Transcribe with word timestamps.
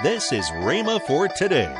This 0.00 0.32
is 0.32 0.50
Rhema 0.50 1.00
for 1.06 1.28
today. 1.28 1.72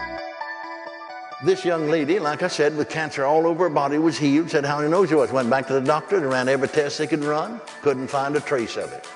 This 1.43 1.65
young 1.65 1.89
lady, 1.89 2.21
like 2.21 2.45
I 2.45 2.47
said, 2.47 2.77
with 2.77 2.89
cancer 2.89 3.25
all 3.25 3.49
over 3.49 3.65
her 3.65 3.71
body, 3.71 3.99
was 3.99 4.17
healed. 4.17 4.49
Said 4.49 4.65
how 4.65 4.79
many 4.79 4.91
knows 4.91 5.09
she 5.09 5.17
was. 5.17 5.33
Went 5.33 5.51
back 5.51 5.67
to 5.67 5.73
the 5.73 5.81
doctor 5.81 6.19
and 6.19 6.29
ran 6.29 6.49
every 6.49 6.69
test 6.69 6.99
they 6.99 7.09
could 7.09 7.25
run. 7.25 7.61
Couldn't 7.81 8.07
find 8.07 8.37
a 8.37 8.41
trace 8.41 8.77
of 8.77 8.93
it. 8.93 9.09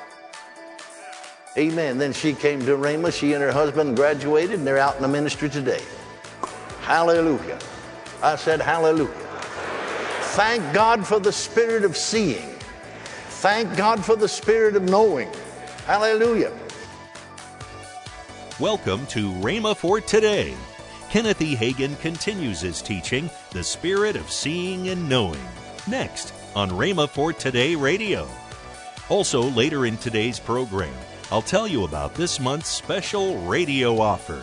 Amen. 1.56 1.98
Then 1.98 2.12
she 2.12 2.35
came 2.35 2.59
to 2.61 2.77
Rhema. 2.77 3.12
She 3.12 3.35
and 3.35 3.43
her 3.45 3.53
husband 3.53 3.96
graduated, 3.96 4.59
and 4.59 4.67
they're 4.67 4.78
out 4.78 4.97
in 4.97 5.03
the 5.03 5.08
ministry 5.08 5.49
today. 5.49 5.83
Hallelujah. 6.81 7.60
I 8.24 8.35
said, 8.35 8.60
Hallelujah. 8.60 9.13
Thank 10.35 10.74
God 10.74 11.06
for 11.06 11.21
the 11.21 11.33
spirit 11.33 11.85
of 11.85 11.97
seeing. 11.97 12.56
Thank 13.28 13.76
God 13.76 14.04
for 14.04 14.17
the 14.17 14.26
spirit 14.26 14.74
of 14.74 14.83
knowing. 14.83 15.31
Hallelujah. 15.85 16.52
Welcome 18.59 19.07
to 19.09 19.30
Rhema 19.33 19.77
for 19.77 20.01
today. 20.01 20.55
Kenneth 21.10 21.42
E. 21.42 21.55
Hagin 21.55 22.01
continues 22.01 22.62
his 22.62 22.80
teaching, 22.80 23.28
The 23.51 23.62
Spirit 23.62 24.16
of 24.16 24.30
Seeing 24.30 24.88
and 24.88 25.06
Knowing, 25.06 25.47
next 25.87 26.33
on 26.55 26.70
Rhema 26.70 27.06
for 27.06 27.34
Today 27.34 27.74
Radio. 27.74 28.27
Also, 29.11 29.42
later 29.42 29.84
in 29.84 29.98
today's 29.98 30.41
program, 30.41 30.95
I'll 31.30 31.42
tell 31.42 31.69
you 31.69 31.84
about 31.84 32.14
this 32.14 32.41
month's 32.41 32.70
special 32.70 33.37
radio 33.42 34.00
offer. 34.00 34.41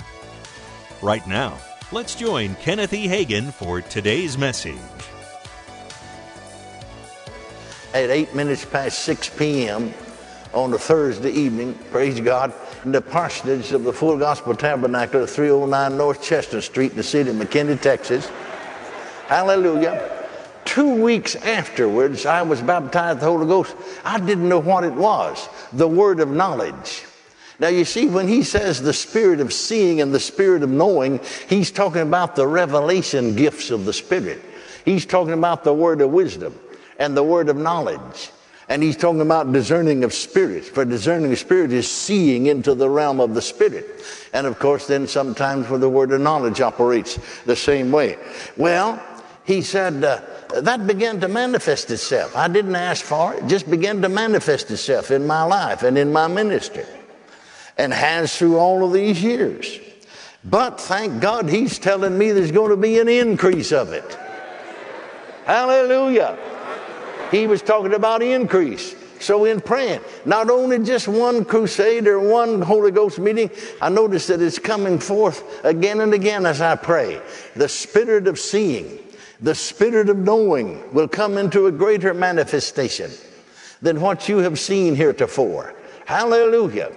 Right 1.01 1.25
now, 1.25 1.57
let's 1.91 2.13
join 2.13 2.53
Kenneth 2.57 2.93
E. 2.93 3.07
Hagin 3.07 3.51
for 3.51 3.81
today's 3.81 4.37
message. 4.37 4.77
At 7.95 8.11
8 8.11 8.35
minutes 8.35 8.63
past 8.63 8.99
6 8.99 9.29
p.m. 9.29 9.91
on 10.53 10.73
a 10.73 10.77
Thursday 10.77 11.31
evening, 11.31 11.77
praise 11.91 12.19
God, 12.19 12.53
in 12.85 12.91
the 12.91 13.01
parsonage 13.01 13.71
of 13.71 13.83
the 13.83 13.93
Full 13.93 14.17
Gospel 14.17 14.55
Tabernacle 14.55 15.23
at 15.23 15.29
309 15.29 15.97
North 15.97 16.21
Chestnut 16.21 16.63
Street 16.63 16.91
in 16.91 16.97
the 16.97 17.03
city 17.03 17.29
of 17.29 17.35
McKinney, 17.35 17.79
Texas. 17.81 18.29
Hallelujah. 19.27 20.27
Two 20.65 21.01
weeks 21.01 21.35
afterwards, 21.35 22.25
I 22.25 22.41
was 22.41 22.61
baptized 22.61 23.19
the 23.19 23.25
Holy 23.25 23.47
Ghost. 23.47 23.75
I 24.05 24.19
didn't 24.19 24.47
know 24.47 24.59
what 24.59 24.83
it 24.83 24.93
was 24.93 25.49
the 25.73 25.87
word 25.87 26.19
of 26.19 26.29
knowledge. 26.29 27.03
Now, 27.59 27.67
you 27.67 27.85
see, 27.85 28.07
when 28.07 28.27
he 28.27 28.43
says 28.43 28.81
the 28.81 28.93
spirit 28.93 29.39
of 29.39 29.53
seeing 29.53 30.01
and 30.01 30.13
the 30.13 30.19
spirit 30.19 30.63
of 30.63 30.69
knowing, 30.69 31.19
he's 31.47 31.71
talking 31.71 32.01
about 32.01 32.35
the 32.35 32.47
revelation 32.47 33.35
gifts 33.35 33.71
of 33.71 33.85
the 33.85 33.93
Spirit. 33.93 34.41
He's 34.83 35.05
talking 35.05 35.33
about 35.33 35.63
the 35.63 35.73
word 35.73 36.01
of 36.01 36.11
wisdom 36.11 36.59
and 36.99 37.15
the 37.15 37.23
word 37.23 37.49
of 37.49 37.55
knowledge. 37.55 38.31
And 38.69 38.81
he's 38.81 38.95
talking 38.95 39.21
about 39.21 39.51
discerning 39.51 40.03
of 40.03 40.13
spirits. 40.13 40.69
For 40.69 40.85
discerning 40.85 41.31
of 41.31 41.39
spirit 41.39 41.71
is 41.71 41.89
seeing 41.89 42.45
into 42.45 42.73
the 42.73 42.89
realm 42.89 43.19
of 43.19 43.33
the 43.33 43.41
spirit. 43.41 44.01
And 44.31 44.47
of 44.47 44.57
course, 44.59 44.87
then 44.87 45.07
sometimes 45.07 45.69
where 45.69 45.79
the 45.79 45.89
word 45.89 46.11
of 46.11 46.21
knowledge 46.21 46.61
operates 46.61 47.19
the 47.45 47.55
same 47.55 47.91
way. 47.91 48.17
Well, 48.55 49.01
he 49.45 49.61
said, 49.61 50.03
uh, 50.03 50.21
that 50.61 50.87
began 50.87 51.19
to 51.19 51.27
manifest 51.27 51.91
itself. 51.91 52.35
I 52.35 52.47
didn't 52.47 52.75
ask 52.75 53.03
for 53.03 53.33
it, 53.33 53.43
it 53.43 53.47
just 53.47 53.69
began 53.69 54.01
to 54.01 54.09
manifest 54.09 54.71
itself 54.71 55.11
in 55.11 55.27
my 55.27 55.43
life 55.43 55.83
and 55.83 55.97
in 55.97 56.13
my 56.13 56.27
ministry. 56.27 56.85
And 57.77 57.91
has 57.91 58.37
through 58.37 58.57
all 58.57 58.85
of 58.85 58.93
these 58.93 59.21
years. 59.21 59.79
But 60.45 60.79
thank 60.79 61.21
God 61.21 61.49
he's 61.49 61.79
telling 61.79 62.17
me 62.17 62.31
there's 62.31 62.51
going 62.51 62.69
to 62.69 62.77
be 62.77 62.99
an 62.99 63.07
increase 63.07 63.71
of 63.71 63.91
it. 63.93 64.17
Hallelujah. 65.45 66.37
He 67.31 67.47
was 67.47 67.61
talking 67.61 67.93
about 67.93 68.21
increase. 68.21 68.95
So 69.19 69.45
in 69.45 69.61
praying, 69.61 70.01
not 70.25 70.49
only 70.49 70.79
just 70.79 71.07
one 71.07 71.45
crusade 71.45 72.07
or 72.07 72.19
one 72.19 72.61
Holy 72.61 72.91
Ghost 72.91 73.19
meeting, 73.19 73.49
I 73.81 73.87
notice 73.87 74.27
that 74.27 74.41
it's 74.41 74.59
coming 74.59 74.99
forth 74.99 75.63
again 75.63 76.01
and 76.01 76.13
again 76.13 76.45
as 76.45 76.59
I 76.59 76.75
pray. 76.75 77.21
The 77.55 77.69
spirit 77.69 78.27
of 78.27 78.37
seeing, 78.37 78.99
the 79.39 79.55
spirit 79.55 80.09
of 80.09 80.17
knowing 80.17 80.93
will 80.93 81.07
come 81.07 81.37
into 81.37 81.67
a 81.67 81.71
greater 81.71 82.13
manifestation 82.13 83.11
than 83.81 84.01
what 84.01 84.27
you 84.27 84.39
have 84.39 84.59
seen 84.59 84.93
heretofore. 84.93 85.73
Hallelujah. 86.05 86.91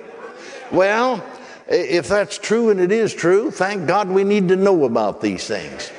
Well, 0.73 1.25
if 1.69 2.09
that's 2.09 2.39
true 2.39 2.71
and 2.71 2.81
it 2.81 2.91
is 2.91 3.15
true, 3.15 3.53
thank 3.53 3.87
God 3.87 4.09
we 4.09 4.25
need 4.25 4.49
to 4.49 4.56
know 4.56 4.84
about 4.84 5.21
these 5.21 5.47
things 5.47 5.93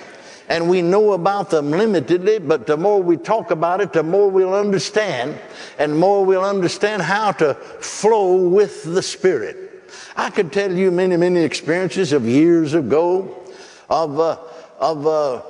and 0.47 0.69
we 0.69 0.81
know 0.81 1.11
about 1.11 1.49
them 1.49 1.71
limitedly, 1.71 2.45
but 2.47 2.67
the 2.67 2.77
more 2.77 3.01
we 3.01 3.17
talk 3.17 3.51
about 3.51 3.81
it, 3.81 3.91
the 3.91 4.03
more 4.03 4.29
we'll 4.29 4.53
understand, 4.53 5.37
and 5.77 5.97
more 5.97 6.23
we'll 6.23 6.45
understand 6.45 7.01
how 7.01 7.33
to 7.33 7.53
flow 7.53 8.47
with 8.47 8.83
the 8.83 9.01
Spirit. 9.01 9.91
I 10.15 10.29
could 10.29 10.53
tell 10.53 10.71
you 10.71 10.89
many, 10.89 11.17
many 11.17 11.41
experiences 11.41 12.13
of 12.13 12.25
years 12.25 12.73
ago, 12.73 13.43
of, 13.89 14.19
uh, 14.19 14.37
of 14.79 15.05
uh, 15.05 15.41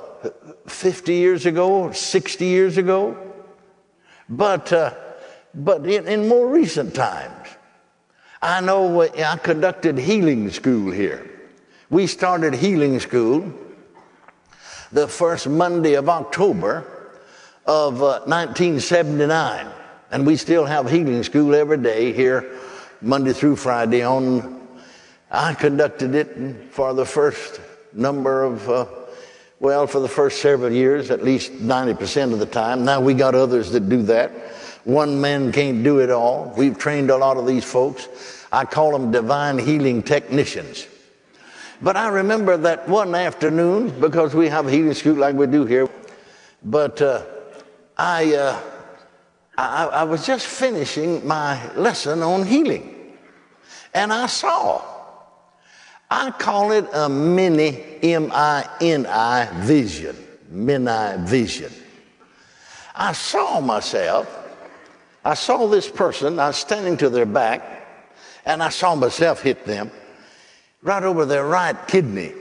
50 0.66 1.14
years 1.14 1.46
ago, 1.46 1.92
60 1.92 2.44
years 2.44 2.76
ago, 2.76 3.16
but, 4.28 4.72
uh, 4.72 4.94
but 5.54 5.86
in, 5.86 6.08
in 6.08 6.28
more 6.28 6.48
recent 6.48 6.94
times. 6.94 7.34
I 8.40 8.60
know 8.60 9.02
I 9.02 9.36
conducted 9.36 9.98
healing 9.98 10.50
school 10.50 10.92
here. 10.92 11.28
We 11.90 12.06
started 12.06 12.54
healing 12.54 13.00
school 13.00 13.52
the 14.92 15.06
first 15.06 15.48
Monday 15.48 15.94
of 15.94 16.08
October 16.08 16.84
of 17.66 18.02
uh, 18.02 18.20
1979. 18.24 19.66
And 20.10 20.26
we 20.26 20.36
still 20.36 20.64
have 20.64 20.90
healing 20.90 21.22
school 21.22 21.54
every 21.54 21.76
day 21.76 22.12
here, 22.12 22.58
Monday 23.02 23.32
through 23.32 23.56
Friday 23.56 24.02
on. 24.02 24.66
I 25.30 25.52
conducted 25.52 26.14
it 26.14 26.72
for 26.72 26.94
the 26.94 27.04
first 27.04 27.60
number 27.92 28.44
of, 28.44 28.68
uh, 28.70 28.86
well, 29.60 29.86
for 29.86 30.00
the 30.00 30.08
first 30.08 30.40
several 30.40 30.72
years, 30.72 31.10
at 31.10 31.22
least 31.22 31.52
90% 31.52 32.32
of 32.32 32.38
the 32.38 32.46
time. 32.46 32.84
Now 32.84 33.00
we 33.00 33.12
got 33.12 33.34
others 33.34 33.70
that 33.72 33.88
do 33.88 34.02
that. 34.04 34.30
One 34.84 35.20
man 35.20 35.52
can't 35.52 35.84
do 35.84 35.98
it 35.98 36.08
all. 36.08 36.54
We've 36.56 36.78
trained 36.78 37.10
a 37.10 37.16
lot 37.18 37.36
of 37.36 37.46
these 37.46 37.64
folks. 37.64 38.08
I 38.50 38.64
call 38.64 38.92
them 38.92 39.10
divine 39.10 39.58
healing 39.58 40.02
technicians. 40.02 40.86
But 41.80 41.96
I 41.96 42.08
remember 42.08 42.56
that 42.56 42.88
one 42.88 43.14
afternoon, 43.14 44.00
because 44.00 44.34
we 44.34 44.48
have 44.48 44.66
a 44.66 44.70
healing 44.70 44.94
school 44.94 45.14
like 45.14 45.36
we 45.36 45.46
do 45.46 45.64
here, 45.64 45.88
but 46.64 47.00
uh, 47.00 47.22
I, 47.96 48.34
uh, 48.34 48.60
I, 49.56 49.84
I 49.86 50.02
was 50.02 50.26
just 50.26 50.46
finishing 50.46 51.24
my 51.26 51.72
lesson 51.74 52.22
on 52.22 52.44
healing. 52.44 53.16
And 53.94 54.12
I 54.12 54.26
saw, 54.26 54.82
I 56.10 56.32
call 56.32 56.72
it 56.72 56.86
a 56.92 57.08
mini, 57.08 57.98
M 58.02 58.30
I 58.32 58.68
N 58.80 59.06
I 59.06 59.48
vision, 59.60 60.16
mini 60.50 61.14
vision. 61.18 61.72
I 62.94 63.12
saw 63.12 63.60
myself, 63.60 64.26
I 65.24 65.34
saw 65.34 65.68
this 65.68 65.88
person, 65.88 66.40
I 66.40 66.48
was 66.48 66.56
standing 66.56 66.96
to 66.96 67.08
their 67.08 67.26
back, 67.26 67.86
and 68.44 68.64
I 68.64 68.70
saw 68.70 68.96
myself 68.96 69.42
hit 69.42 69.64
them 69.64 69.92
right 70.82 71.02
over 71.02 71.24
their 71.24 71.46
right 71.46 71.76
kidney. 71.86 72.32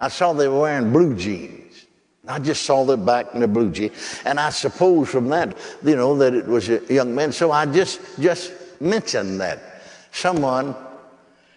I 0.00 0.08
saw 0.08 0.32
they 0.32 0.48
were 0.48 0.60
wearing 0.60 0.92
blue 0.92 1.14
jeans. 1.14 1.86
I 2.26 2.38
just 2.38 2.64
saw 2.64 2.84
their 2.84 2.96
back 2.96 3.28
and 3.32 3.42
their 3.42 3.48
blue 3.48 3.70
jeans. 3.70 4.20
And 4.24 4.38
I 4.38 4.50
suppose 4.50 5.08
from 5.08 5.28
that, 5.30 5.56
you 5.82 5.96
know, 5.96 6.16
that 6.18 6.34
it 6.34 6.46
was 6.46 6.68
a 6.68 6.80
young 6.88 7.14
man. 7.14 7.32
So 7.32 7.50
I 7.50 7.66
just, 7.66 8.00
just 8.20 8.52
mentioned 8.80 9.40
that. 9.40 9.82
Someone, 10.12 10.74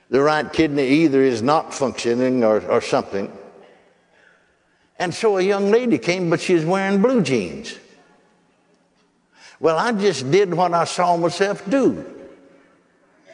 the 0.10 0.22
right 0.22 0.52
kidney 0.52 0.88
either 0.88 1.22
is 1.22 1.42
not 1.42 1.74
functioning 1.74 2.44
or, 2.44 2.62
or 2.70 2.82
something. 2.82 3.32
And 5.00 5.14
so 5.14 5.38
a 5.38 5.42
young 5.42 5.72
lady 5.72 5.98
came, 5.98 6.30
but 6.30 6.40
she 6.40 6.54
was 6.54 6.66
wearing 6.66 7.02
blue 7.02 7.22
jeans. 7.22 7.78
Well, 9.60 9.78
I 9.78 9.92
just 9.94 10.30
did 10.30 10.54
what 10.54 10.74
I 10.74 10.84
saw 10.84 11.18
myself 11.18 11.68
do. 11.70 12.06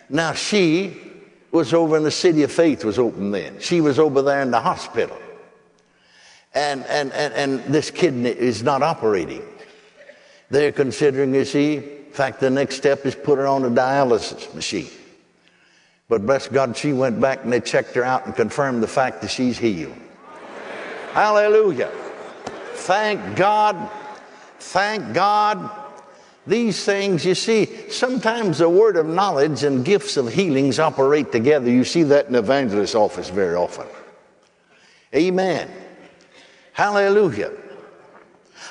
Now 0.10 0.34
she 0.34 1.09
was 1.52 1.74
over 1.74 1.98
in 1.98 2.04
the 2.04 2.12
city 2.12 2.44
of 2.44 2.52
faith 2.52 2.84
was 2.84 3.00
open 3.00 3.32
then. 3.32 3.60
She 3.60 3.82
was 3.82 4.00
over 4.00 4.22
there 4.22 4.42
in 4.42 4.52
the 4.52 4.62
hospital. 4.62 5.18
And, 6.54 6.84
and, 6.86 7.12
and, 7.14 7.34
and 7.34 7.74
this 7.74 7.92
kidney 7.92 8.30
is 8.30 8.64
not 8.64 8.82
operating. 8.82 9.44
They're 10.50 10.72
considering, 10.72 11.34
you 11.34 11.46
see, 11.46 11.78
in 11.78 12.12
fact, 12.12 12.40
the 12.40 12.50
next 12.50 12.76
step 12.76 13.06
is 13.06 13.16
put 13.16 13.38
her 13.38 13.48
on 13.48 13.66
a 13.66 13.70
dialysis 13.70 14.54
machine. 14.54 14.90
But 16.08 16.26
bless 16.26 16.48
God, 16.48 16.76
she 16.76 16.92
went 16.92 17.22
back 17.22 17.44
and 17.44 17.54
they 17.54 17.62
checked 17.62 17.94
her 17.96 18.04
out 18.04 18.26
and 18.26 18.36
confirmed 18.36 18.82
the 18.82 18.88
fact 18.88 19.22
that 19.22 19.30
she's 19.30 19.60
healed. 19.60 19.96
Hallelujah. 21.14 21.92
Thank 22.74 23.36
God. 23.36 23.90
Thank 24.60 25.14
God 25.14 25.79
these 26.50 26.84
things, 26.84 27.24
you 27.24 27.36
see, 27.36 27.68
sometimes 27.90 28.58
the 28.58 28.68
word 28.68 28.98
of 28.98 29.06
knowledge 29.06 29.64
and 29.64 29.86
gifts 29.86 30.18
of 30.18 30.34
healings 30.34 30.80
operate 30.80 31.32
together. 31.32 31.70
You 31.70 31.84
see 31.84 32.04
that 32.04 32.28
in 32.28 32.36
evangelist's 32.36 32.96
office 32.96 33.30
very 33.30 33.56
often. 33.56 33.86
Amen. 35.14 35.72
Hallelujah. 36.74 37.52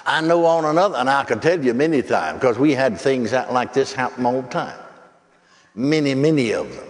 I 0.05 0.21
know 0.21 0.45
on 0.47 0.65
another, 0.65 0.97
and 0.97 1.09
I 1.09 1.25
can 1.25 1.41
tell 1.41 1.63
you 1.63 1.75
many 1.75 2.03
times, 2.03 2.41
because 2.41 2.59
we 2.59 2.73
had 2.73 2.99
things 2.99 3.33
like 3.33 3.73
this 3.73 3.93
happen 3.93 4.27
all 4.27 4.43
the 4.43 4.49
time. 4.49 4.79
Many, 5.75 6.15
many 6.15 6.53
of 6.53 6.75
them. 6.75 6.89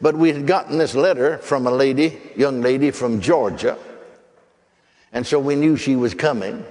But 0.00 0.16
we 0.16 0.32
had 0.32 0.46
gotten 0.46 0.78
this 0.78 0.94
letter 0.94 1.38
from 1.38 1.66
a 1.66 1.70
lady, 1.70 2.18
young 2.36 2.60
lady 2.60 2.90
from 2.92 3.20
Georgia, 3.20 3.76
and 5.12 5.26
so 5.26 5.40
we 5.40 5.56
knew 5.56 5.76
she 5.76 5.96
was 5.96 6.14
coming. 6.14 6.64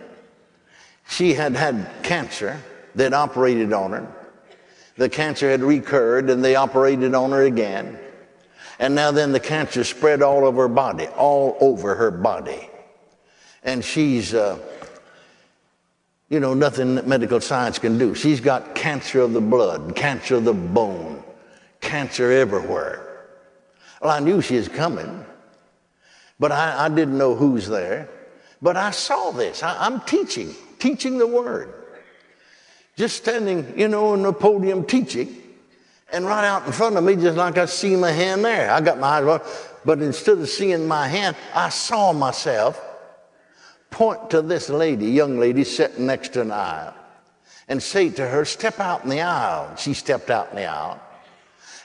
She 1.09 1.33
had 1.33 1.55
had 1.55 1.89
cancer. 2.03 2.61
They'd 2.97 3.13
operated 3.13 3.73
on 3.73 3.91
her. 3.91 4.11
The 4.95 5.07
cancer 5.07 5.51
had 5.51 5.61
recurred 5.61 6.31
and 6.31 6.43
they 6.43 6.55
operated 6.55 7.13
on 7.13 7.29
her 7.29 7.43
again. 7.43 7.99
And 8.79 8.95
now 8.95 9.11
then 9.11 9.31
the 9.31 9.39
cancer 9.39 9.83
spread 9.83 10.23
all 10.23 10.45
over 10.45 10.63
her 10.63 10.67
body, 10.67 11.05
all 11.09 11.57
over 11.61 11.93
her 11.93 12.09
body. 12.09 12.67
And 13.61 13.85
she's, 13.85 14.33
uh, 14.33 14.57
you 16.29 16.39
know, 16.39 16.55
nothing 16.55 16.95
that 16.95 17.05
medical 17.05 17.39
science 17.39 17.77
can 17.77 17.99
do. 17.99 18.15
She's 18.15 18.41
got 18.41 18.73
cancer 18.73 19.21
of 19.21 19.33
the 19.33 19.41
blood, 19.41 19.95
cancer 19.95 20.35
of 20.37 20.45
the 20.45 20.53
bone, 20.55 21.23
cancer 21.81 22.31
everywhere. 22.31 23.27
Well, 24.01 24.09
I 24.09 24.19
knew 24.21 24.41
she 24.41 24.55
was 24.55 24.69
coming, 24.69 25.23
but 26.39 26.51
I, 26.51 26.85
I 26.85 26.89
didn't 26.89 27.17
know 27.19 27.35
who's 27.35 27.67
there. 27.67 28.09
But 28.59 28.75
I 28.75 28.89
saw 28.89 29.29
this. 29.29 29.61
I, 29.61 29.85
I'm 29.85 30.01
teaching, 30.01 30.55
teaching 30.79 31.19
the 31.19 31.27
word. 31.27 31.75
Just 32.97 33.17
standing, 33.17 33.73
you 33.77 33.87
know, 33.87 34.07
on 34.09 34.23
the 34.23 34.33
podium 34.33 34.83
teaching. 34.83 35.43
And 36.11 36.25
right 36.25 36.45
out 36.45 36.65
in 36.65 36.71
front 36.71 36.97
of 36.97 37.03
me, 37.03 37.15
just 37.15 37.37
like 37.37 37.57
I 37.57 37.65
see 37.65 37.95
my 37.95 38.11
hand 38.11 38.43
there. 38.43 38.71
I 38.71 38.81
got 38.81 38.97
my 38.97 39.07
eyes 39.07 39.25
on, 39.25 39.41
but 39.85 40.01
instead 40.01 40.39
of 40.39 40.49
seeing 40.49 40.87
my 40.87 41.07
hand, 41.07 41.35
I 41.53 41.69
saw 41.69 42.13
myself 42.13 42.81
point 43.91 44.29
to 44.31 44.41
this 44.41 44.69
lady, 44.69 45.07
young 45.07 45.37
lady 45.37 45.63
sitting 45.63 46.05
next 46.07 46.29
to 46.33 46.41
an 46.41 46.51
aisle, 46.51 46.93
and 47.67 47.83
say 47.83 48.09
to 48.09 48.27
her, 48.27 48.45
Step 48.45 48.79
out 48.79 49.03
in 49.03 49.09
the 49.09 49.21
aisle. 49.21 49.75
She 49.75 49.93
stepped 49.93 50.29
out 50.29 50.49
in 50.51 50.55
the 50.55 50.65
aisle. 50.65 50.99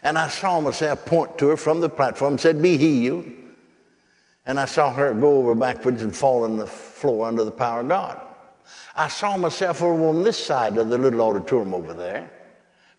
And 0.05 0.17
I 0.17 0.29
saw 0.29 0.61
myself 0.61 1.05
point 1.05 1.37
to 1.39 1.49
her 1.49 1.57
from 1.57 1.81
the 1.81 1.89
platform 1.89 2.39
said, 2.39 2.63
Be 2.63 2.77
healed. 2.77 3.27
And 4.47 4.59
I 4.59 4.65
saw 4.65 4.93
her 4.93 5.13
go 5.15 5.39
over 5.39 5.55
backwards 5.55 6.03
and 6.03 6.15
fall 6.15 6.45
on 6.45 6.57
the 6.57 6.67
floor 6.67 7.27
under 7.27 7.45
the 7.45 7.51
power 7.51 7.81
of 7.81 7.89
God. 7.89 8.21
I 8.95 9.09
saw 9.09 9.37
myself 9.37 9.83
over 9.83 10.09
on 10.09 10.23
this 10.23 10.45
side 10.45 10.77
of 10.77 10.89
the 10.89 10.99
little 10.99 11.23
auditorium 11.23 11.75
over 11.75 11.95
there, 11.95 12.31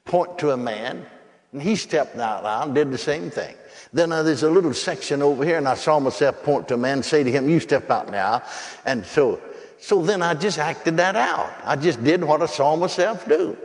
point 0.05 0.37
to 0.39 0.51
a 0.51 0.57
man, 0.57 1.05
and 1.51 1.61
he 1.61 1.75
stepped 1.75 2.17
out 2.17 2.43
loud 2.43 2.65
and 2.65 2.75
did 2.75 2.91
the 2.91 2.97
same 2.97 3.29
thing. 3.29 3.55
Then 3.93 4.11
uh, 4.11 4.23
there's 4.23 4.43
a 4.43 4.49
little 4.49 4.73
section 4.73 5.21
over 5.21 5.45
here, 5.45 5.57
and 5.57 5.67
I 5.67 5.75
saw 5.75 5.99
myself 5.99 6.41
point 6.43 6.67
to 6.69 6.73
a 6.73 6.77
man 6.77 6.93
and 6.93 7.05
say 7.05 7.23
to 7.23 7.31
him, 7.31 7.47
You 7.47 7.59
step 7.59 7.89
out 7.91 8.09
now. 8.09 8.41
And 8.85 9.05
so, 9.05 9.39
so 9.79 10.01
then 10.01 10.23
I 10.23 10.33
just 10.33 10.57
acted 10.57 10.97
that 10.97 11.15
out. 11.15 11.53
I 11.63 11.75
just 11.75 12.03
did 12.03 12.23
what 12.23 12.41
I 12.41 12.47
saw 12.47 12.75
myself 12.75 13.27
do. 13.27 13.55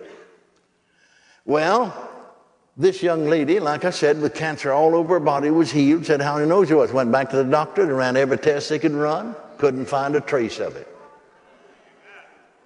Well, 1.47 2.11
this 2.77 3.03
young 3.03 3.27
lady, 3.27 3.59
like 3.59 3.87
I 3.87 3.91
said, 3.91 4.21
with 4.21 4.35
cancer 4.35 4.71
all 4.71 4.95
over 4.95 5.15
her 5.15 5.21
body, 5.21 5.51
was 5.51 5.73
healed, 5.73 6.05
said 6.05 6.21
how 6.21 6.39
he 6.39 6.47
knows 6.47 6.69
she 6.69 6.75
was. 6.75 6.93
Went 6.93 7.11
back 7.11 7.31
to 7.31 7.37
the 7.37 7.45
doctor 7.45 7.83
and 7.83 7.97
ran 7.97 8.17
every 8.17 8.37
test 8.37 8.69
they 8.69 8.79
could 8.79 8.93
run, 8.93 9.35
couldn't 9.57 9.87
find 9.87 10.15
a 10.15 10.21
trace 10.21 10.61
of 10.61 10.77
it. 10.77 10.95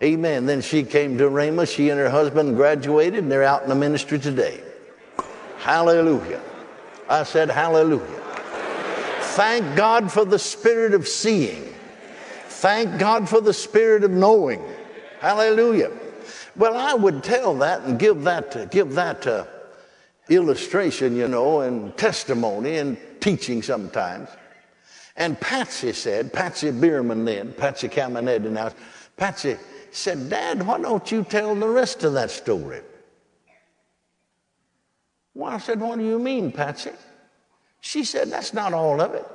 Amen. 0.03 0.47
Then 0.47 0.61
she 0.61 0.83
came 0.83 1.17
to 1.19 1.25
Rhema. 1.25 1.73
She 1.73 1.91
and 1.91 2.01
her 2.01 2.11
husband 2.11 2.57
graduated, 2.57 3.21
and 3.21 3.31
they're 3.31 3.45
out 3.45 3.63
in 3.63 3.69
the 3.69 3.75
ministry 3.75 4.19
today. 4.19 4.61
Hallelujah. 5.59 6.43
I 7.09 7.23
said, 7.23 7.51
Hallelujah. 7.51 8.21
Thank 9.37 9.77
God 9.77 10.11
for 10.11 10.25
the 10.25 10.39
spirit 10.39 10.93
of 10.93 11.07
seeing. 11.07 11.73
Thank 12.49 12.99
God 12.99 13.29
for 13.29 13.41
the 13.41 13.53
spirit 13.53 14.03
of 14.03 14.11
knowing. 14.11 14.63
Hallelujah. 15.21 15.93
Well, 16.57 16.77
I 16.77 16.95
would 16.95 17.23
tell 17.23 17.55
that 17.59 17.83
and 17.83 17.99
give 17.99 18.25
that, 18.25 18.71
give 18.71 18.95
that 18.95 19.27
uh, 19.27 19.47
illustration, 20.29 21.17
you 21.17 21.29
know, 21.29 21.61
and 21.61 21.97
testimony 21.97 22.79
and 22.79 22.99
teaching 23.21 23.63
sometimes. 23.63 24.29
And 25.17 25.41
Patsy 25.41 25.93
said, 25.93 26.33
Patsy 26.33 26.71
Bierman 26.71 27.25
then, 27.25 27.53
Patsy 27.53 27.89
Cameneti 27.89 28.51
now, 28.51 28.71
Patsy 29.17 29.57
said, 29.93 30.31
Dad, 30.31 30.67
why 30.67 30.81
don't 30.81 31.11
you 31.13 31.23
tell 31.23 31.55
the 31.55 31.69
rest 31.69 32.03
of 32.03 32.15
that 32.15 32.31
story? 32.31 32.81
Well, 35.35 35.53
I 35.53 35.59
said, 35.59 35.81
What 35.81 35.99
do 35.99 36.05
you 36.05 36.19
mean, 36.19 36.53
Patsy? 36.53 36.91
She 37.81 38.05
said, 38.05 38.31
That's 38.31 38.53
not 38.53 38.73
all 38.73 39.01
of 39.01 39.15
it. 39.15 39.27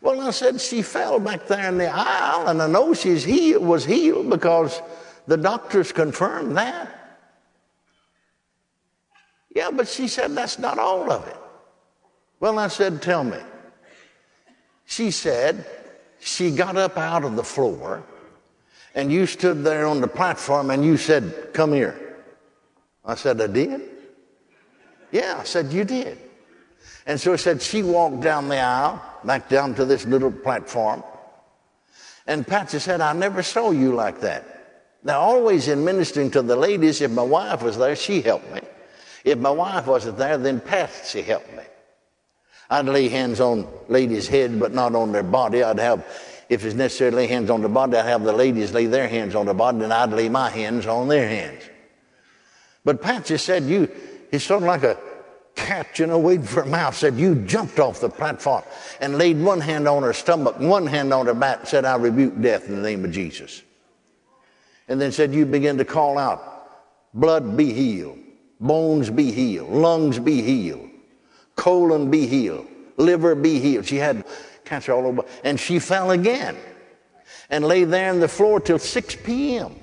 Well, 0.00 0.20
I 0.20 0.30
said, 0.30 0.60
She 0.60 0.82
fell 0.82 1.18
back 1.18 1.46
there 1.46 1.68
in 1.68 1.78
the 1.78 1.88
aisle, 1.88 2.48
and 2.48 2.60
I 2.60 2.66
know 2.66 2.94
she's 2.94 3.24
healed, 3.24 3.64
was 3.64 3.84
healed 3.84 4.30
because 4.30 4.80
the 5.26 5.36
doctors 5.36 5.92
confirmed 5.92 6.56
that. 6.56 7.18
Yeah, 9.54 9.70
but 9.70 9.88
she 9.88 10.08
said, 10.08 10.34
That's 10.34 10.58
not 10.58 10.78
all 10.78 11.10
of 11.10 11.26
it. 11.26 11.36
Well, 12.40 12.58
I 12.58 12.68
said, 12.68 13.00
Tell 13.00 13.24
me. 13.24 13.38
She 14.86 15.10
said, 15.10 15.66
She 16.20 16.50
got 16.50 16.76
up 16.76 16.98
out 16.98 17.24
of 17.24 17.36
the 17.36 17.44
floor, 17.44 18.04
and 18.94 19.10
you 19.10 19.26
stood 19.26 19.64
there 19.64 19.86
on 19.86 20.00
the 20.00 20.08
platform 20.08 20.70
and 20.70 20.84
you 20.84 20.96
said, 20.96 21.50
Come 21.52 21.72
here. 21.72 22.16
I 23.04 23.14
said, 23.16 23.40
I 23.40 23.46
did. 23.48 23.80
Yeah, 25.10 25.38
I 25.40 25.44
said, 25.44 25.72
You 25.72 25.84
did. 25.84 26.18
And 27.06 27.20
so 27.20 27.32
I 27.32 27.36
said, 27.36 27.60
She 27.60 27.82
walked 27.82 28.20
down 28.20 28.48
the 28.48 28.58
aisle, 28.58 29.02
back 29.24 29.48
down 29.48 29.74
to 29.74 29.84
this 29.84 30.06
little 30.06 30.32
platform. 30.32 31.02
And 32.26 32.46
Patsy 32.46 32.78
said, 32.78 33.00
I 33.00 33.12
never 33.12 33.42
saw 33.42 33.70
you 33.70 33.94
like 33.94 34.20
that. 34.20 34.54
Now, 35.02 35.20
always 35.20 35.68
in 35.68 35.84
ministering 35.84 36.30
to 36.30 36.40
the 36.40 36.56
ladies, 36.56 37.02
if 37.02 37.10
my 37.10 37.22
wife 37.22 37.62
was 37.62 37.76
there, 37.76 37.94
she 37.94 38.22
helped 38.22 38.50
me. 38.54 38.60
If 39.22 39.38
my 39.38 39.50
wife 39.50 39.86
wasn't 39.86 40.16
there, 40.16 40.38
then 40.38 40.60
Patsy 40.60 41.20
helped 41.20 41.52
me. 41.54 41.62
I'd 42.70 42.86
lay 42.86 43.08
hands 43.08 43.40
on 43.40 43.68
ladies' 43.88 44.26
head, 44.26 44.58
but 44.58 44.72
not 44.72 44.94
on 44.94 45.12
their 45.12 45.22
body. 45.22 45.62
I'd 45.62 45.78
have, 45.78 46.06
if 46.54 46.64
it's 46.64 46.74
necessary 46.74 47.10
to 47.10 47.16
lay 47.16 47.26
hands 47.26 47.50
on 47.50 47.60
the 47.60 47.68
body, 47.68 47.96
I'd 47.96 48.06
have 48.06 48.24
the 48.24 48.32
ladies 48.32 48.72
lay 48.72 48.86
their 48.86 49.08
hands 49.08 49.34
on 49.34 49.46
the 49.46 49.54
body, 49.54 49.82
and 49.84 49.92
I'd 49.92 50.10
lay 50.10 50.28
my 50.28 50.50
hands 50.50 50.86
on 50.86 51.08
their 51.08 51.28
hands. 51.28 51.62
But 52.84 53.02
Patsy 53.02 53.36
said, 53.36 53.64
you, 53.64 53.90
it's 54.30 54.44
sort 54.44 54.62
of 54.62 54.68
like 54.68 54.82
a 54.82 54.98
cat, 55.54 55.98
you 55.98 56.06
know, 56.06 56.18
waiting 56.18 56.46
for 56.46 56.62
a 56.62 56.66
mouse. 56.66 56.98
Said, 56.98 57.16
you 57.16 57.34
jumped 57.34 57.78
off 57.78 58.00
the 58.00 58.08
platform 58.08 58.62
and 59.00 59.18
laid 59.18 59.40
one 59.40 59.60
hand 59.60 59.86
on 59.86 60.02
her 60.02 60.12
stomach, 60.12 60.58
one 60.58 60.86
hand 60.86 61.12
on 61.12 61.26
her 61.26 61.34
back, 61.34 61.60
and 61.60 61.68
said, 61.68 61.84
I 61.84 61.96
rebuke 61.96 62.40
death 62.40 62.68
in 62.68 62.76
the 62.76 62.82
name 62.82 63.04
of 63.04 63.10
Jesus. 63.10 63.62
And 64.88 65.00
then 65.00 65.12
said, 65.12 65.32
you 65.34 65.46
begin 65.46 65.78
to 65.78 65.84
call 65.84 66.18
out, 66.18 66.70
blood 67.14 67.56
be 67.56 67.72
healed 67.72 68.18
bones 68.60 69.10
be 69.10 69.30
healed, 69.30 69.70
lungs 69.70 70.18
be 70.18 70.42
healed, 70.42 70.88
colon 71.56 72.10
be 72.10 72.26
healed, 72.26 72.66
liver 72.96 73.34
be 73.34 73.60
healed. 73.60 73.86
She 73.86 73.96
had 73.96 74.24
cancer 74.64 74.92
all 74.92 75.06
over, 75.06 75.24
and 75.42 75.58
she 75.58 75.78
fell 75.78 76.10
again 76.10 76.56
and 77.50 77.64
lay 77.64 77.84
there 77.84 78.10
on 78.10 78.20
the 78.20 78.28
floor 78.28 78.60
till 78.60 78.78
6 78.78 79.16
p.m. 79.16 79.74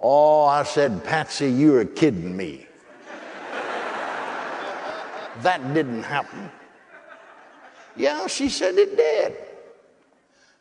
Oh, 0.00 0.44
I 0.44 0.62
said, 0.64 1.04
Patsy, 1.04 1.50
you're 1.50 1.84
kidding 1.84 2.36
me. 2.36 2.66
that 5.42 5.74
didn't 5.74 6.02
happen. 6.02 6.50
Yeah, 7.96 8.26
she 8.26 8.48
said 8.48 8.76
it 8.76 8.96
did. 8.96 9.36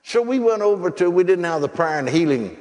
So 0.04 0.22
we 0.22 0.40
went 0.40 0.62
over 0.62 0.92
to, 0.92 1.10
we 1.10 1.24
didn't 1.24 1.46
have 1.46 1.62
the 1.62 1.70
prayer 1.70 2.00
and 2.00 2.10
healing 2.10 2.58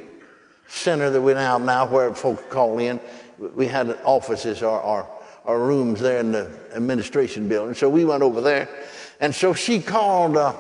center 0.69 1.11
that 1.11 1.21
we 1.21 1.33
have 1.33 1.61
now 1.63 1.87
where 1.87 2.15
folks 2.15 2.45
call 2.49 2.79
in 2.79 3.01
we 3.41 3.67
had 3.67 3.99
offices 4.05 4.63
or, 4.63 4.81
or, 4.81 5.09
or, 5.45 5.67
rooms 5.67 6.01
there 6.01 6.19
in 6.19 6.33
the 6.33 6.51
administration 6.75 7.49
building. 7.49 7.75
So 7.75 7.89
we 7.89 8.05
went 8.05 8.23
over 8.23 8.41
there. 8.41 8.69
And 9.21 9.35
so 9.35 9.53
she 9.53 9.81
called 9.81 10.37
uh, 10.37 10.55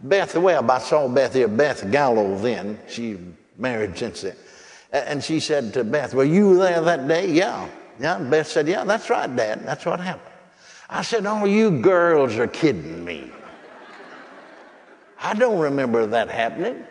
Beth 0.00 0.34
Webb. 0.34 0.70
I 0.70 0.78
saw 0.78 1.06
Beth 1.06 1.34
here, 1.34 1.48
Beth 1.48 1.90
Gallo 1.90 2.36
then. 2.38 2.78
She 2.88 3.18
married 3.58 3.96
since 3.96 4.22
then. 4.22 4.36
And 4.92 5.22
she 5.22 5.38
said 5.38 5.74
to 5.74 5.84
Beth, 5.84 6.14
Were 6.14 6.24
you 6.24 6.58
there 6.58 6.80
that 6.80 7.06
day? 7.06 7.30
Yeah. 7.30 7.68
Yeah. 8.00 8.16
And 8.16 8.30
Beth 8.30 8.48
said, 8.48 8.66
Yeah, 8.66 8.84
that's 8.84 9.08
right, 9.10 9.34
Dad. 9.34 9.64
That's 9.64 9.84
what 9.84 10.00
happened. 10.00 10.34
I 10.88 11.02
said, 11.02 11.26
Oh, 11.26 11.44
you 11.44 11.80
girls 11.80 12.36
are 12.36 12.48
kidding 12.48 13.04
me. 13.04 13.30
I 15.22 15.34
don't 15.34 15.58
remember 15.58 16.06
that 16.06 16.30
happening. 16.30 16.82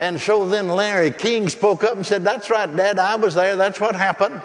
And 0.00 0.20
so 0.20 0.48
then 0.48 0.68
Larry 0.68 1.10
King 1.10 1.48
spoke 1.48 1.84
up 1.84 1.94
and 1.94 2.04
said, 2.04 2.24
That's 2.24 2.50
right, 2.50 2.74
Dad, 2.74 2.98
I 2.98 3.14
was 3.14 3.34
there. 3.34 3.56
That's 3.56 3.80
what 3.80 3.94
happened. 3.94 4.42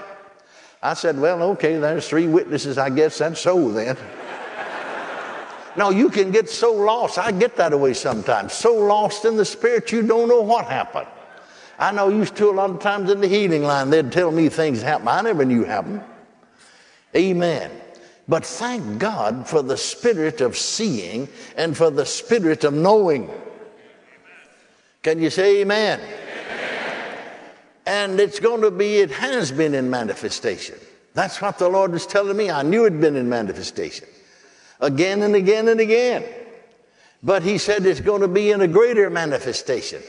I 0.82 0.94
said, 0.94 1.20
Well, 1.20 1.42
okay, 1.44 1.78
there's 1.78 2.08
three 2.08 2.28
witnesses. 2.28 2.78
I 2.78 2.92
guess 2.92 3.18
that's 3.18 3.42
so 3.42 3.72
then. 3.72 3.98
No, 5.76 5.90
you 5.90 6.10
can 6.10 6.32
get 6.32 6.50
so 6.50 6.74
lost. 6.74 7.18
I 7.18 7.32
get 7.32 7.56
that 7.58 7.74
away 7.74 7.94
sometimes. 7.94 8.54
So 8.54 8.76
lost 8.76 9.26
in 9.26 9.38
the 9.38 9.46
spirit, 9.46 9.92
you 9.92 10.02
don't 10.02 10.30
know 10.30 10.42
what 10.42 10.66
happened. 10.66 11.08
I 11.80 11.92
know 11.92 12.10
used 12.10 12.36
to 12.36 12.50
a 12.50 12.52
lot 12.52 12.70
of 12.70 12.80
times 12.80 13.10
in 13.10 13.20
the 13.20 13.28
healing 13.28 13.64
line, 13.64 13.90
they'd 13.90 14.12
tell 14.12 14.32
me 14.32 14.50
things 14.50 14.82
happen 14.82 15.08
I 15.08 15.22
never 15.22 15.44
knew 15.44 15.64
happened. 15.64 16.04
Amen. 17.16 17.72
But 18.28 18.46
thank 18.46 19.00
God 19.00 19.48
for 19.48 19.62
the 19.62 19.76
spirit 19.76 20.40
of 20.42 20.56
seeing 20.56 21.28
and 21.58 21.76
for 21.76 21.90
the 21.90 22.06
spirit 22.06 22.64
of 22.64 22.74
knowing. 22.74 23.30
Can 25.02 25.20
you 25.20 25.30
say 25.30 25.62
amen? 25.62 26.00
amen? 26.00 27.18
And 27.86 28.20
it's 28.20 28.40
going 28.40 28.62
to 28.62 28.72
be, 28.72 28.98
it 28.98 29.12
has 29.12 29.52
been 29.52 29.74
in 29.74 29.90
manifestation. 29.90 30.78
That's 31.14 31.42
what 31.42 31.58
the 31.58 31.68
Lord 31.68 31.92
was 31.92 32.08
telling 32.08 32.38
me. 32.38 32.50
I 32.50 32.62
knew 32.62 32.86
it 32.86 32.94
had 32.94 33.02
been 33.02 33.18
in 33.18 33.28
manifestation 33.28 34.08
again 34.84 35.22
and 35.24 35.36
again 35.36 35.68
and 35.68 35.80
again. 35.80 36.24
But 37.24 37.44
He 37.44 37.58
said 37.58 37.86
it's 37.86 38.02
going 38.02 38.22
to 38.22 38.28
be 38.28 38.52
in 38.52 38.62
a 38.62 38.68
greater 38.68 39.10
manifestation. 39.10 40.02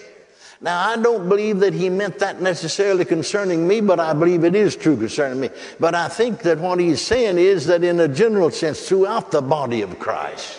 Now, 0.60 0.88
I 0.88 0.96
don't 0.96 1.28
believe 1.28 1.60
that 1.60 1.74
he 1.74 1.90
meant 1.90 2.20
that 2.20 2.40
necessarily 2.40 3.04
concerning 3.04 3.68
me, 3.68 3.82
but 3.82 4.00
I 4.00 4.14
believe 4.14 4.44
it 4.44 4.54
is 4.54 4.76
true 4.76 4.96
concerning 4.96 5.40
me. 5.40 5.50
But 5.78 5.94
I 5.94 6.08
think 6.08 6.40
that 6.40 6.58
what 6.58 6.80
he's 6.80 7.02
saying 7.02 7.36
is 7.36 7.66
that 7.66 7.84
in 7.84 8.00
a 8.00 8.08
general 8.08 8.50
sense, 8.50 8.88
throughout 8.88 9.30
the 9.30 9.42
body 9.42 9.82
of 9.82 9.98
Christ. 9.98 10.58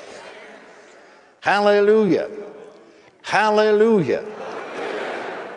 Hallelujah. 1.39 2.29
Hallelujah. 3.23 4.23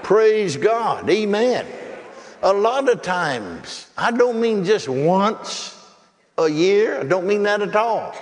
Praise 0.03 0.57
God. 0.57 1.11
Amen. 1.11 1.67
A 2.43 2.53
lot 2.53 2.89
of 2.89 3.03
times, 3.03 3.89
I 3.99 4.13
don't 4.13 4.41
mean 4.41 4.65
just 4.65 4.89
once 4.89 5.77
a 6.39 6.49
year, 6.49 7.01
I 7.01 7.05
don't 7.05 7.27
mean 7.27 7.43
that 7.43 7.61
at 7.61 7.77
all. 7.77 8.15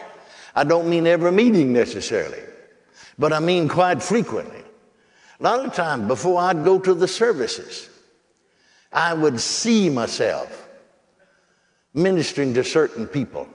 I 0.57 0.65
don't 0.65 0.89
mean 0.89 1.07
every 1.07 1.31
meeting 1.31 1.75
necessarily, 1.75 2.41
but 3.19 3.35
I 3.35 3.41
mean 3.41 3.69
quite 3.69 4.03
frequently. 4.03 4.63
A 5.39 5.43
lot 5.43 5.67
of 5.67 5.75
times 5.75 6.09
before 6.09 6.41
I'd 6.41 6.65
go 6.65 6.79
to 6.79 6.95
the 6.95 7.07
services, 7.07 7.91
I 8.91 9.13
would 9.13 9.39
see 9.39 9.91
myself 9.91 10.67
ministering 11.93 12.55
to 12.55 12.65
certain 12.65 13.07
people. 13.07 13.47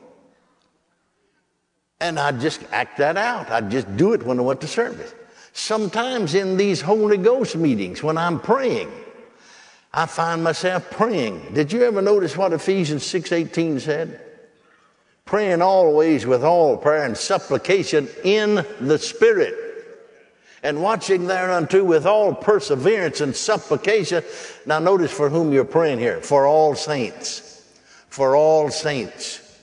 And 2.00 2.20
I'd 2.20 2.40
just 2.40 2.62
act 2.72 3.00
that 3.00 3.18
out. 3.18 3.50
I'd 3.50 3.72
just 3.72 3.98
do 3.98 4.14
it 4.14 4.22
when 4.22 4.40
I 4.40 4.44
went 4.44 4.62
to 4.62 4.68
service. 4.68 5.14
Sometimes 5.54 6.36
in 6.36 6.56
these 6.56 6.82
Holy 6.82 7.18
Ghost 7.18 7.56
meetings, 7.56 8.04
when 8.04 8.18
I'm 8.18 8.40
praying, 8.40 8.92
I 9.92 10.06
find 10.06 10.44
myself 10.44 10.90
praying. 10.92 11.54
Did 11.54 11.74
you 11.74 11.84
ever 11.84 12.02
notice 12.02 12.38
what 12.38 12.54
Ephesians 12.54 13.04
6:18 13.04 13.80
said? 13.80 14.31
Praying 15.32 15.62
always 15.62 16.26
with 16.26 16.44
all 16.44 16.76
prayer 16.76 17.06
and 17.06 17.16
supplication 17.16 18.10
in 18.26 18.66
the 18.82 19.00
Spirit 19.00 19.56
and 20.62 20.84
watching 20.84 21.26
thereunto 21.26 21.86
with 21.86 22.06
all 22.06 22.34
perseverance 22.34 23.22
and 23.22 23.34
supplication. 23.34 24.26
Now, 24.66 24.80
notice 24.80 25.10
for 25.10 25.30
whom 25.30 25.54
you're 25.54 25.64
praying 25.64 26.00
here 26.00 26.20
for 26.20 26.46
all 26.46 26.76
saints. 26.76 27.66
For 28.10 28.36
all 28.36 28.70
saints. 28.72 29.58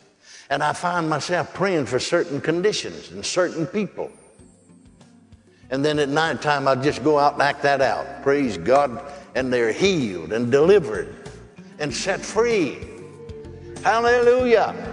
And 0.49 0.63
I 0.63 0.73
find 0.73 1.07
myself 1.07 1.53
praying 1.53 1.85
for 1.85 1.99
certain 1.99 2.41
conditions 2.41 3.11
and 3.11 3.23
certain 3.23 3.67
people. 3.67 4.11
And 5.69 5.85
then 5.85 5.99
at 5.99 6.09
nighttime, 6.09 6.67
I 6.67 6.77
just 6.77 7.05
go 7.05 7.19
out 7.19 7.35
and 7.35 7.43
act 7.43 7.61
that 7.65 7.83
out. 7.83 8.23
Praise 8.23 8.57
God. 8.57 9.03
And 9.35 9.53
they're 9.53 9.73
healed 9.73 10.33
and 10.33 10.51
delivered 10.51 11.15
and 11.79 11.95
set 11.95 12.23
free. 12.23 12.79
Hallelujah. 13.85 14.88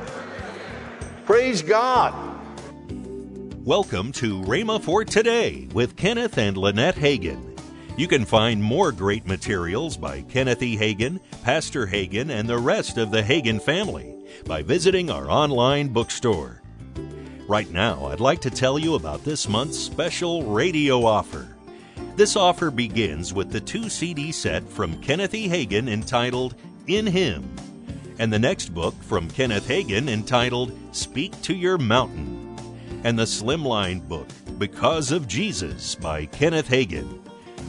Praise 1.25 1.63
God. 1.63 2.13
Welcome 3.63 4.11
to 4.11 4.43
Rhema 4.43 4.79
for 4.79 5.03
Today 5.03 5.67
with 5.73 5.95
Kenneth 5.95 6.37
and 6.37 6.55
Lynette 6.55 6.97
Hagin. 6.97 7.59
You 7.97 8.07
can 8.07 8.25
find 8.25 8.61
more 8.61 8.91
great 8.91 9.25
materials 9.25 9.97
by 9.97 10.21
Kenneth 10.21 10.61
E. 10.61 10.77
Hagin, 10.77 11.19
Pastor 11.41 11.87
Hagin, 11.87 12.29
and 12.29 12.47
the 12.47 12.59
rest 12.59 12.99
of 12.99 13.09
the 13.09 13.23
Hagin 13.23 13.59
family 13.59 14.23
by 14.45 14.61
visiting 14.61 15.09
our 15.09 15.27
online 15.27 15.87
bookstore. 15.87 16.61
Right 17.47 17.71
now, 17.71 18.05
I'd 18.05 18.19
like 18.19 18.41
to 18.41 18.51
tell 18.51 18.77
you 18.77 18.93
about 18.93 19.23
this 19.23 19.49
month's 19.49 19.79
special 19.79 20.43
radio 20.43 21.03
offer. 21.05 21.57
This 22.15 22.35
offer 22.35 22.69
begins 22.69 23.33
with 23.33 23.49
the 23.49 23.61
two 23.61 23.89
CD 23.89 24.31
set 24.31 24.69
from 24.69 25.01
Kenneth 25.01 25.33
E. 25.33 25.49
Hagin 25.49 25.89
entitled 25.89 26.53
In 26.85 27.07
Him, 27.07 27.49
and 28.19 28.31
the 28.31 28.39
next 28.39 28.73
book 28.73 28.95
from 29.03 29.29
Kenneth 29.29 29.67
Hagin 29.67 30.09
entitled 30.09 30.71
Speak 30.91 31.39
to 31.41 31.53
Your 31.53 31.77
Mountain 31.77 32.57
and 33.03 33.19
the 33.19 33.23
Slimline 33.23 34.07
book, 34.07 34.27
Because 34.57 35.11
of 35.11 35.27
Jesus 35.27 35.95
by 35.95 36.25
Kenneth 36.25 36.67
Hagin. 36.67 37.21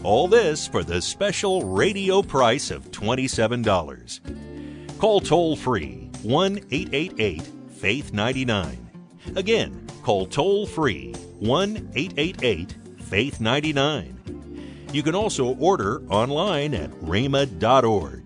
All 0.02 0.28
this 0.28 0.66
for 0.66 0.84
the 0.84 1.02
special 1.02 1.64
radio 1.64 2.22
price 2.22 2.70
of 2.70 2.90
$27. 2.90 4.98
Call 4.98 5.20
toll 5.20 5.56
free 5.56 6.10
1 6.22 6.58
888 6.70 7.42
Faith 7.70 8.12
99. 8.12 8.90
Again, 9.34 9.86
call 10.02 10.26
toll 10.26 10.66
free 10.66 11.12
1 11.40 11.90
888 11.94 12.74
Faith 13.02 13.40
99. 13.40 14.12
You 14.92 15.02
can 15.02 15.14
also 15.14 15.54
order 15.56 16.02
online 16.08 16.74
at 16.74 16.90
rhema.org. 16.92 18.25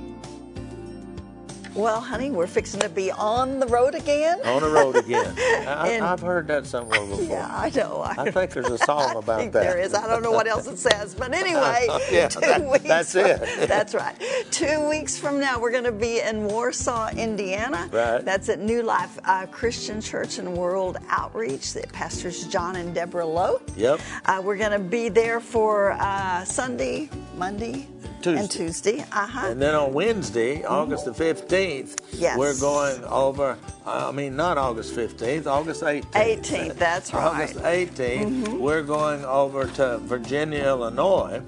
Well, 1.73 2.01
honey, 2.01 2.31
we're 2.31 2.47
fixing 2.47 2.81
to 2.81 2.89
be 2.89 3.11
on 3.11 3.59
the 3.59 3.67
road 3.67 3.95
again. 3.95 4.39
On 4.43 4.61
the 4.61 4.69
road 4.69 4.97
again. 4.97 5.33
I, 5.67 5.87
have 5.89 6.19
heard 6.19 6.47
that 6.47 6.65
somewhere 6.65 6.99
before. 6.99 7.23
Yeah, 7.23 7.47
I 7.49 7.69
know. 7.69 8.01
I, 8.01 8.23
I 8.23 8.31
think 8.31 8.51
there's 8.51 8.69
a 8.69 8.77
song 8.77 9.15
about 9.15 9.39
think 9.39 9.53
that. 9.53 9.63
There 9.63 9.79
is. 9.79 9.93
I 9.93 10.05
don't 10.05 10.21
know 10.21 10.31
what 10.31 10.47
else 10.47 10.67
it 10.67 10.77
says, 10.77 11.15
but 11.15 11.33
anyway, 11.33 11.87
yeah, 12.11 12.27
two 12.27 12.41
that, 12.41 12.69
weeks. 12.69 12.83
That's 12.83 13.15
it. 13.15 13.67
that's 13.69 13.95
right. 13.95 14.15
Two 14.51 14.89
weeks 14.89 15.17
from 15.17 15.39
now, 15.39 15.59
we're 15.59 15.71
going 15.71 15.85
to 15.85 15.93
be 15.93 16.19
in 16.19 16.45
Warsaw, 16.45 17.09
Indiana. 17.11 17.87
Right. 17.91 18.23
That's 18.23 18.49
at 18.49 18.59
New 18.59 18.83
Life 18.83 19.17
uh, 19.23 19.45
Christian 19.45 20.01
Church 20.01 20.39
and 20.39 20.57
World 20.57 20.97
Outreach. 21.07 21.73
The 21.73 21.87
pastors 21.93 22.47
John 22.47 22.75
and 22.75 22.93
Deborah 22.93 23.25
Lowe. 23.25 23.61
Yep. 23.77 24.01
Uh, 24.25 24.41
we're 24.43 24.57
going 24.57 24.71
to 24.71 24.79
be 24.79 25.07
there 25.07 25.39
for 25.39 25.93
uh, 25.93 26.43
Sunday, 26.43 27.09
Monday, 27.37 27.87
Tuesday. 28.21 28.39
and 28.41 28.51
Tuesday. 28.51 28.99
Uh 29.11 29.27
huh. 29.27 29.47
And 29.47 29.61
then 29.61 29.75
on 29.75 29.93
Wednesday, 29.93 30.63
August 30.63 31.05
the 31.05 31.11
15th, 31.11 31.99
Yes. 32.13 32.37
we're 32.37 32.57
going 32.59 33.03
over, 33.05 33.57
I 33.85 34.11
mean, 34.11 34.35
not 34.35 34.57
August 34.57 34.95
15th, 34.95 35.47
August 35.47 35.81
18th. 35.83 36.11
18th, 36.11 36.75
that's 36.75 37.13
right. 37.13 37.23
August 37.23 37.55
18th, 37.57 38.59
we're 38.59 38.83
going 38.83 39.25
over 39.25 39.65
to 39.67 39.97
Virginia, 39.99 40.63
Illinois 40.65 41.41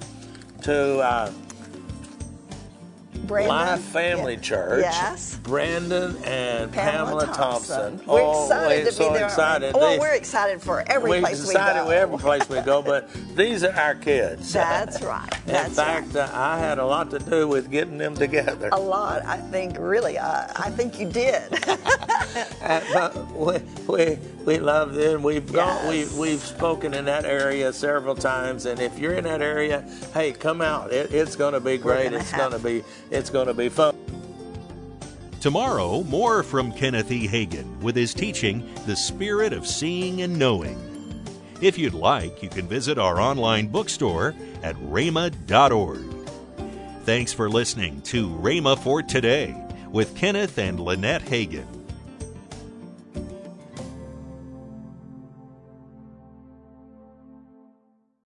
to 0.63 0.99
uh, 0.99 1.31
Brandon. 3.23 3.49
Life 3.49 3.81
Family 3.81 4.33
Yeah. 4.35 4.39
Church. 4.39 4.81
Yes. 4.81 5.35
Brandon 5.43 6.15
and 6.23 6.71
Pamela, 6.71 7.21
Pamela, 7.21 7.33
Thompson. 7.35 8.01
We're 8.05 8.21
Oh, 8.21 8.43
excited 8.43 8.79
we're 8.79 8.85
to 8.85 8.91
so 8.91 9.07
be 9.09 9.13
there. 9.15 9.25
excited. 9.25 9.75
Well, 9.75 9.99
we're 9.99 10.13
excited 10.13 10.61
for 10.61 10.83
every 10.87 11.09
place 11.09 11.21
we 11.21 11.25
place 11.25 11.39
we 11.41 11.45
decided 11.53 11.83
go. 11.85 11.89
every 11.89 12.17
place 12.17 12.49
we 12.49 12.61
go, 12.61 12.81
but 12.81 13.09
these 13.35 13.63
are 13.63 13.73
our 13.73 13.95
kids. 13.95 14.53
That's 14.53 15.01
right. 15.01 15.29
In 15.47 15.53
That's 15.53 15.75
fact, 15.75 16.15
uh, 16.15 16.29
I 16.33 16.59
had 16.59 16.79
a 16.79 16.85
lot 16.85 17.09
to 17.11 17.19
do 17.19 17.47
with 17.47 17.69
getting 17.71 17.97
them 17.97 18.15
together. 18.15 18.69
A 18.71 18.79
lot, 18.79 19.25
I 19.25 19.37
think. 19.37 19.77
Really, 19.79 20.17
uh, 20.17 20.47
I 20.55 20.69
think 20.69 20.99
you 20.99 21.09
did. 21.09 21.43
Uh, 22.63 22.81
but 22.93 23.31
we, 23.35 23.57
we, 23.87 24.17
we 24.45 24.57
love 24.57 24.93
them. 24.95 25.21
We've 25.21 25.51
gone, 25.51 25.87
we, 25.87 26.07
we've 26.17 26.39
spoken 26.41 26.93
in 26.95 27.05
that 27.05 27.25
area 27.25 27.71
several 27.73 28.15
times, 28.15 28.65
and 28.65 28.79
if 28.79 28.97
you're 28.97 29.13
in 29.13 29.25
that 29.25 29.41
area, 29.41 29.81
hey, 30.13 30.31
come 30.31 30.61
out. 30.61 30.91
It, 30.91 31.13
it's 31.13 31.35
going 31.35 31.53
to 31.53 31.59
be 31.59 31.77
great. 31.77 32.11
It's 32.13 32.31
going 32.31 32.51
to 32.53 32.59
be 32.59 32.83
it's 33.13 33.29
going 33.29 33.47
to 33.47 33.53
be 33.53 33.69
fun. 33.69 33.95
Tomorrow, 35.39 36.03
more 36.03 36.41
from 36.41 36.71
Kenneth 36.71 37.11
E. 37.11 37.27
Hagin 37.27 37.79
with 37.79 37.95
his 37.95 38.13
teaching, 38.13 38.67
The 38.85 38.95
Spirit 38.95 39.53
of 39.53 39.67
Seeing 39.67 40.21
and 40.21 40.39
Knowing. 40.39 40.79
If 41.61 41.77
you'd 41.77 41.93
like, 41.93 42.41
you 42.41 42.49
can 42.49 42.67
visit 42.67 42.97
our 42.97 43.19
online 43.19 43.67
bookstore 43.67 44.33
at 44.63 44.75
rhema.org. 44.77 46.01
Thanks 47.03 47.33
for 47.33 47.49
listening 47.49 48.01
to 48.03 48.29
Rhema 48.29 48.77
for 48.79 49.01
Today 49.01 49.55
with 49.91 50.15
Kenneth 50.15 50.57
and 50.57 50.79
Lynette 50.79 51.23
Hagin. 51.23 51.72